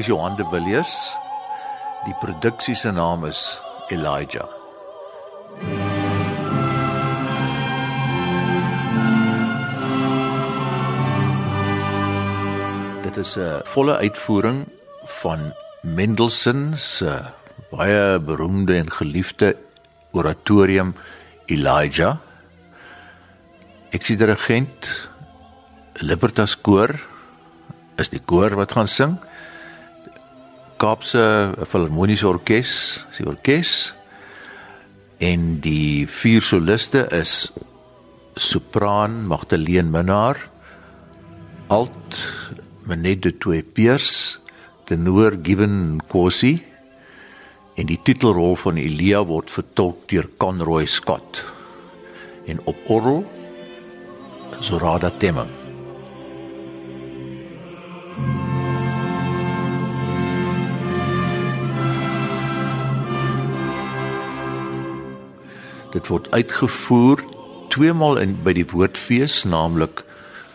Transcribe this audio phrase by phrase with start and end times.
[0.00, 1.12] is Johan de Villiers.
[2.06, 3.60] Die produksie se naam is
[3.92, 4.48] Elijah.
[13.02, 14.64] Dit is 'n volle uitvoering
[15.20, 17.12] van Mendelssohn se
[17.70, 19.56] baie beroemde en geliefde
[20.12, 20.94] oratorium
[21.46, 22.16] Elijah.
[23.90, 25.10] Ek sien die regent
[25.94, 26.90] Libertas koor
[27.96, 29.18] is die koor wat gaan sing.
[30.80, 32.70] Kaapse Filharmoniese Orkees,
[33.10, 33.72] is die orkes.
[35.20, 37.50] En die vier soliste is
[38.40, 40.40] sopraan Magdalene Minnar,
[41.68, 42.16] alt
[42.88, 44.40] Menet de Twee Peers,
[44.88, 46.56] tenor Given Kosi
[47.76, 51.44] en die titelrol van Elia word vertolk deur Conroy Scott.
[52.48, 53.26] En op orgel
[54.64, 55.59] Zorada Temming.
[65.90, 67.22] Dit word uitgevoer
[67.74, 70.04] twee maal in by die Woordfees, naamlik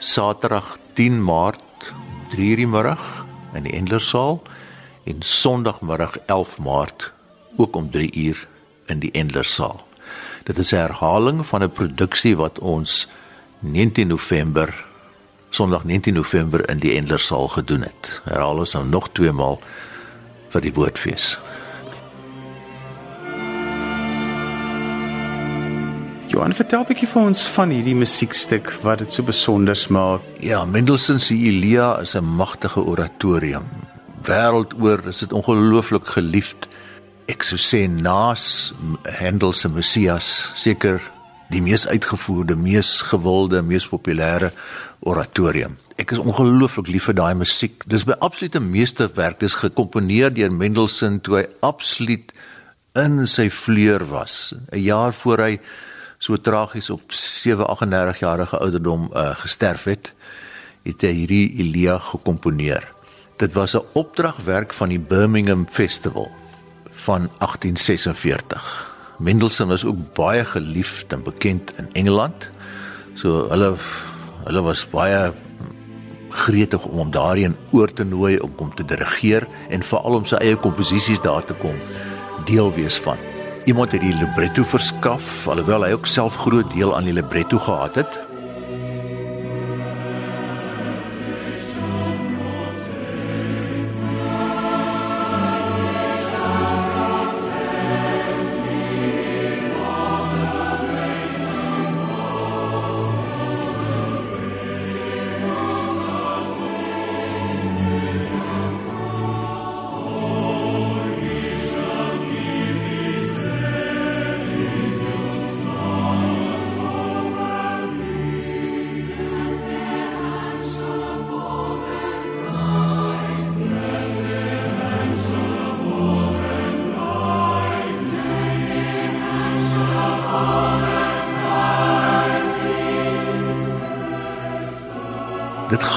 [0.00, 1.92] Saterdag 10 Maart
[2.32, 4.40] 3:00 die middag in die Endlersaal
[5.04, 7.12] en Sondagmiddag 11 Maart
[7.56, 8.46] ook om 3:00
[8.86, 9.84] in die Endlersaal.
[10.44, 13.08] Dit is 'n herhaling van 'n produksie wat ons
[13.60, 14.86] 19 November
[15.50, 18.20] Sondag 19 November in die Endlersaal gedoen het.
[18.24, 19.60] Herhaal ons nou nog twee maal
[20.48, 21.38] vir die Woordfees.
[26.28, 30.20] Johan, vertel 'n bietjie vir ons van hierdie musiekstuk wat dit so besonder maak.
[30.44, 33.64] Ja, Mendelssohn se Elia is 'n magtige oratorium.
[34.22, 36.68] Wêreldoor is dit ongelooflik geliefd.
[37.26, 38.74] Ek sou sê naas
[39.18, 41.00] Handel se Messias seker
[41.48, 44.52] die mees uitgevoerde, mees gewilde, mees populêre
[45.00, 45.76] oratorium.
[45.96, 47.84] Ek is ongelooflik lief vir daai musiek.
[47.86, 49.40] Dis by absolute meesterwerk.
[49.40, 52.32] Dis gekomponeer deur Mendelssohn toe hy absoluut
[52.92, 54.54] in sy vleur was.
[54.72, 55.60] 'n Jaar voor hy
[56.18, 60.12] so tragies op 738 jarige ouderdom uh, gesterf het,
[60.82, 62.86] het hy hierdie Elia gekomponeer.
[63.38, 66.30] Dit was 'n opdragwerk van die Birmingham Festival
[66.90, 68.86] van 1846.
[69.18, 72.50] Mendelssohn was ook baie geliefd en bekend in Engeland.
[73.14, 73.74] So hulle
[74.44, 75.32] hulle was baie
[76.28, 80.36] gretig om hom daarin oor te nooi om kom te dirigeer en veral om sy
[80.36, 81.74] eie komposisies daar te kom
[82.44, 83.37] deel wees van
[83.68, 88.00] iemand het die libretto verskaf alhoewel hy ook self groot deel aan die libretto gehad
[88.00, 88.27] het.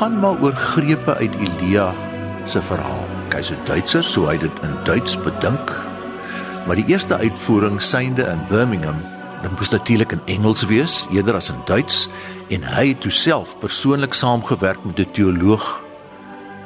[0.00, 1.90] Gaan maar oor grepe uit Elia
[2.48, 3.08] se verhaal.
[3.34, 5.76] Hy's 'n Duitser, so hy dit in Duits bedink.
[6.66, 8.96] Maar die eerste uitvoering synde in Birmingham,
[9.42, 12.08] dit moes natuurlik in Engels wees eerder as in Duits
[12.48, 15.82] en hy het toe self persoonlik saamgewerk met 'n teoloog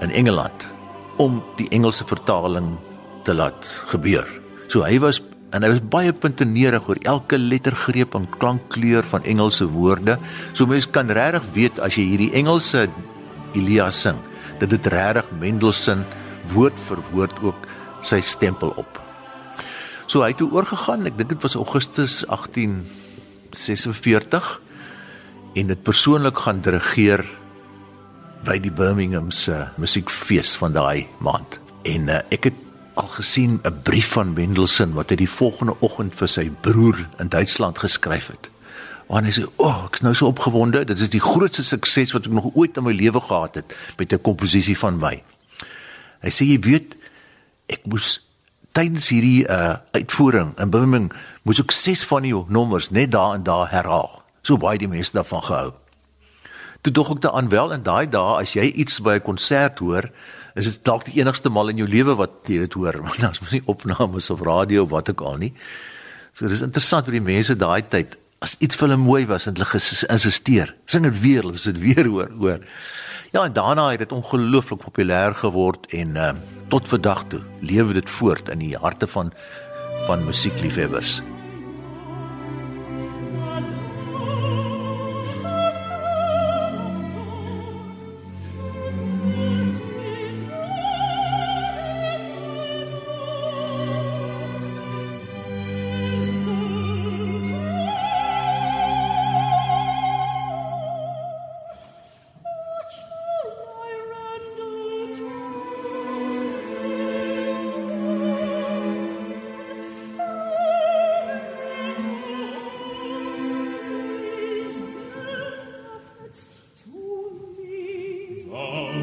[0.01, 0.67] in Engeland
[1.17, 2.77] om die Engelse vertaling
[3.25, 4.29] te laat gebeur.
[4.69, 9.67] So hy was en hy was baie puntenerig oor elke lettergreep en klankkleur van Engelse
[9.67, 10.19] woorde.
[10.53, 12.89] So mense kan regtig weet as jy hierdie Engelse
[13.55, 14.17] Elia sing,
[14.61, 16.05] dat dit regtig Mendelssohn
[16.53, 17.67] woord vir woord ook
[18.05, 19.01] sy stempel op.
[20.07, 24.61] So hy het toe oorgegaan, ek dink dit was Augustus 1846
[25.55, 27.25] en dit persoonlik gaan dirigeer
[28.45, 31.61] by die Birmingham se musiekfees van daai maand.
[31.89, 32.59] En uh, ek het
[33.01, 37.29] al gesien 'n brief van Mendelssohn wat hy die volgende oggend vir sy broer in
[37.29, 38.54] Duitsland geskryf het.
[39.07, 40.85] Waar hy sê: "O, oh, ek's nou so opgewonde.
[40.85, 44.13] Dit is die grootste sukses wat ek nog ooit in my lewe gehad het met
[44.13, 45.23] 'n komposisie van my."
[46.23, 46.97] Hy sê: "Jy weet,
[47.69, 48.21] ek moes
[48.73, 51.11] tydens hierdie uh, uitvoering in Birmingham
[51.43, 54.23] moes ek ses van die nommers net daar en daar herhaal.
[54.43, 55.73] So baie die mense daarvan gehou."
[56.81, 60.11] Toe dog ek daaraan wel in daai dae as jy iets by 'n konsert hoor,
[60.55, 63.41] is dit dalk die enigste mal in jou lewe wat jy dit hoor, want daar's
[63.41, 65.53] mos nie opnames of radio of wat ook al nie.
[66.33, 69.57] So dis interessant hoe die mense daai tyd as iets vir hulle mooi was, het
[69.57, 70.75] hulle geïnsisteer.
[70.91, 72.65] Sing dit weer, as dit weer hoor, hoor.
[73.35, 76.33] Ja, en daarna het dit ongelooflik populêr geword en uh,
[76.71, 79.33] tot vandag toe lewe dit voort in die harte van
[80.07, 81.23] van musiekliefhebbers.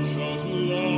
[0.04, 0.91] shall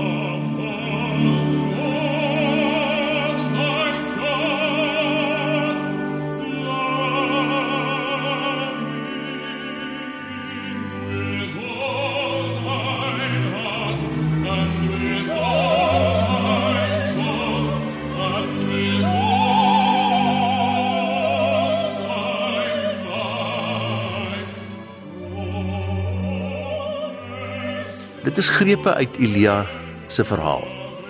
[28.23, 29.65] Dit is grepe uit Elia
[30.07, 30.63] se verhaal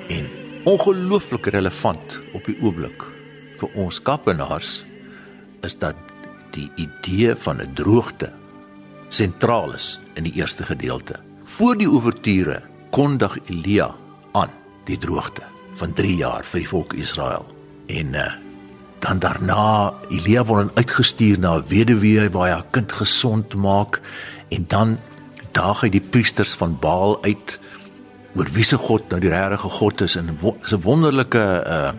[0.09, 0.29] en
[0.65, 3.05] ongelooflik relevant op die oomblik
[3.59, 4.79] vir ons kappenaars
[5.61, 5.99] is dat
[6.57, 8.31] die idee van 'n droogte
[9.09, 11.13] sentraal is in die eerste gedeelte.
[11.43, 13.93] Voor die ouverture kondig Elia
[14.31, 14.49] aan
[14.85, 15.45] die droogte
[15.75, 17.45] van 3 jaar vir die volk Israel.
[17.87, 18.33] En uh,
[18.99, 24.01] dan daarna Elia word uitgestuur na 'n weduwee waar hy haar kind gesond maak
[24.49, 24.97] en dan
[25.53, 27.59] daag hy die priesters van Baal uit
[28.33, 31.93] oor wie se God nou die regte God is en 'n wonderlike uh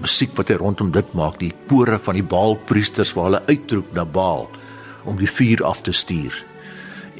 [0.00, 3.92] musiek wat hy rondom dit maak die kore van die Baal priesters waar hulle uitroep
[3.92, 4.48] na Baal
[5.04, 6.32] om die vuur af te stuur.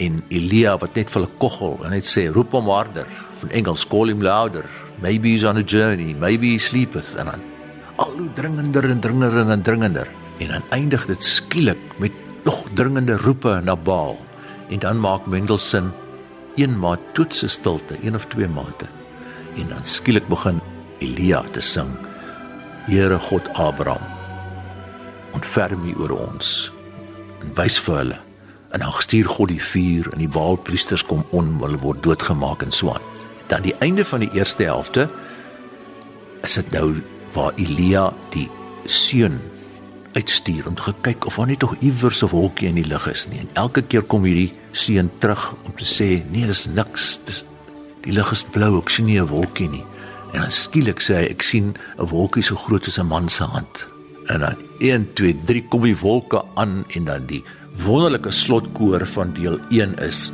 [0.01, 3.07] En Elia wat net vir hulle koggel en net sê roep hom harder.
[3.41, 4.65] Van Engels call him louder.
[5.01, 6.15] Maybe he's on a journey.
[6.15, 7.15] Maybe he sleepeth.
[7.21, 7.45] En dan
[7.97, 10.09] al hoe dringender en dringender en dringender
[10.41, 12.13] en dan eindig dit skielik met
[12.45, 14.17] nog dringende roepe na Baal
[14.71, 15.93] en dan maak Mendelssohn
[16.55, 18.87] een maat toetse stilte, een of twee mate.
[19.57, 20.61] En dan skielik begin
[20.99, 21.91] Elia te sing.
[22.87, 24.03] Here God Abraham,
[25.33, 26.73] ontferm U oor ons
[27.41, 28.19] en wys vir hulle.
[28.71, 32.75] En dan stuur God die vuur en die Baalpriesters kom on, hulle word doodgemaak en
[32.75, 33.07] so aan.
[33.51, 35.09] Dan die einde van die eerste helfte
[36.47, 37.01] is dit nou
[37.35, 38.49] waar Elia die
[38.85, 39.41] seun
[40.19, 43.29] uitstuur om te kyk of daar nie tog iewers 'n wolkie in die lug is
[43.29, 43.39] nie.
[43.39, 47.21] En elke keer kom hierdie seun terug om te sê, "Nee, dis niks.
[47.25, 47.45] Dis
[48.03, 48.79] die lug is blou.
[48.79, 49.85] Ek sien nie 'n wolkie nie."
[50.33, 53.45] En dan skielik sê hy, "Ek sien 'n wolkie so groot as 'n man se
[53.45, 53.89] hand."
[54.27, 57.45] En dan 1 2 3 kom die wolke aan en dan die
[57.85, 60.31] wonderlike slotkoor van deel 1 is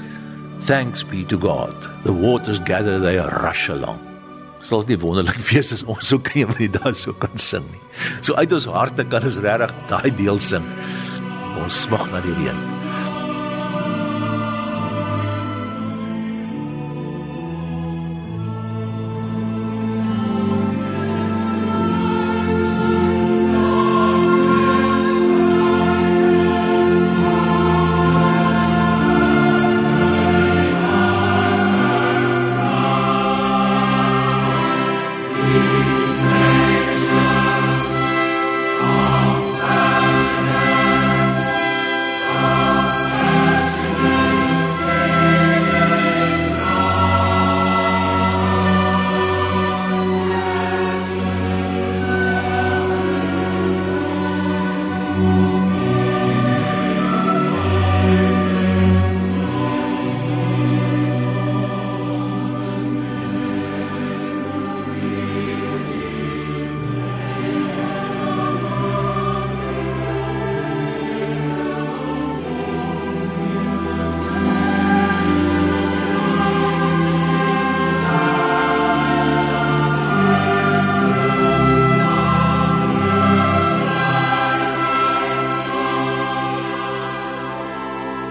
[0.66, 1.74] Thanks be to God.
[2.02, 4.05] The waters gather they rush along
[4.62, 7.82] sal dit wonderlik wees as ons ook een van die dae so kan sing nie.
[8.20, 10.64] So uit ons harte kan ons regtig daai deel sing.
[11.62, 12.75] Ons smag na die reën.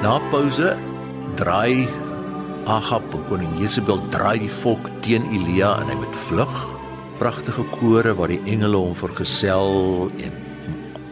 [0.06, 0.76] Na pouse
[1.34, 1.88] draai
[2.70, 6.52] Agab en koning Jesebel draai die volk teen Elia en hy moet vlug.
[7.18, 10.36] Pragtige kore waar die engele hom vergesel en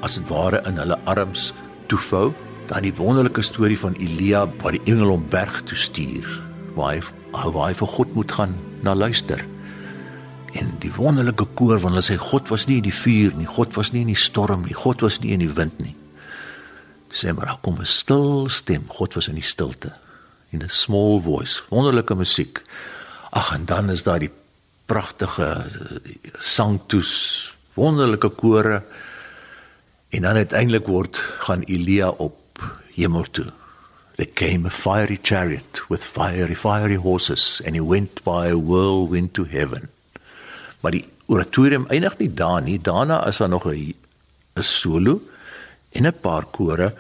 [0.06, 1.48] as dit ware in hulle arms
[1.90, 2.36] toevou.
[2.70, 6.30] Dan die wonderlike storie van Elia waar die engele hom berg toe stuur
[6.78, 7.02] waar hy
[7.34, 9.42] waar hy vir God moet gaan na luister.
[10.54, 13.74] En die wonderlike koor wanneer hulle sê God was nie in die vuur nie, God
[13.74, 15.98] was nie in die storm nie, God was nie in die wind nie
[17.14, 18.86] sê maar daar kom 'n stil stem.
[18.88, 19.94] God was in die stilte.
[20.54, 22.62] in 'n small voice, wonderlike musiek.
[23.30, 24.32] Ag en dan is daar die
[24.86, 25.66] pragtige
[26.38, 28.84] sangtoes, wonderlike kore.
[30.10, 32.38] En dan uiteindelik word gaan Elia op
[32.94, 33.52] hemel toe.
[34.16, 39.34] There came a fiery chariot with fiery fiery horses and he went by a whirlwind
[39.34, 39.90] to heaven.
[40.80, 42.82] Maar die oratorium eindig nie daar nie.
[42.82, 43.96] Daarna is daar nog 'n
[44.56, 45.22] 'n solo
[45.94, 46.94] en 'n paar kore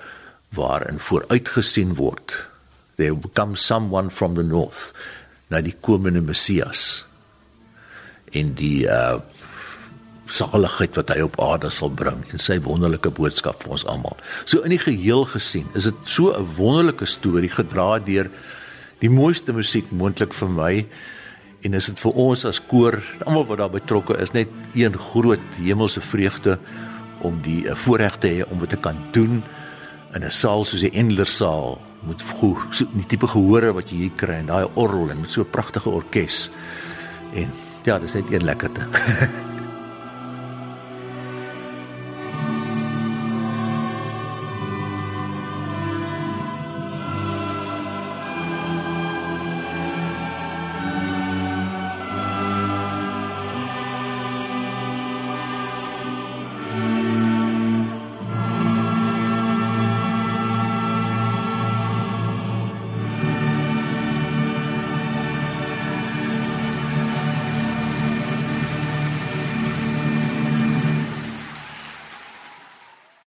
[0.54, 2.46] waarin vooruitgesien word.
[2.96, 4.94] There will come someone from the north
[5.50, 7.06] na die komende Messias.
[8.32, 9.20] En die uh
[10.34, 14.16] saligheid wat hy op aarde sal bring en sy wonderlike boodskap vir ons almal.
[14.50, 18.30] So in die geheel gesien, is dit so 'n wonderlike storie gedra deur
[19.00, 20.86] die mooiste musiek moontlik vir my
[21.64, 25.44] en is dit vir ons as koor, almal wat daar betrokke is, net een groot
[25.60, 26.58] hemelse vreugde
[27.24, 29.44] om die eh, voorreg te hê om dit te kan doen
[30.14, 33.98] in 'n saal soos die Endler saal met goed so die tipe gehore wat jy
[33.98, 36.50] hier kry en daai orgel en met so 'n pragtige orkes.
[37.34, 37.50] En
[37.84, 38.88] ja, dis net een lekkerte.